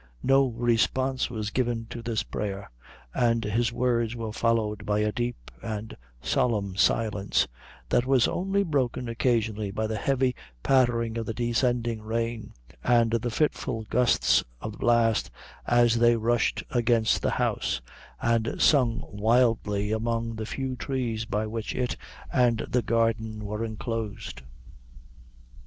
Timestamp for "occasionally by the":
9.07-9.97